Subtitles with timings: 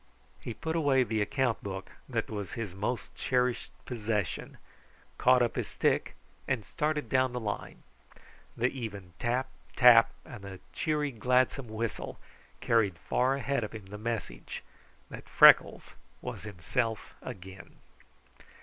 [0.39, 4.57] He put away the account book, that was his most cherished possession,
[5.19, 6.15] caught up his stick,
[6.47, 7.83] and started down the line.
[8.57, 12.17] The even tap, tap, and the cheery, gladsome whistle
[12.61, 14.63] carried far ahead of him the message
[15.11, 17.75] that Freckles was himself again.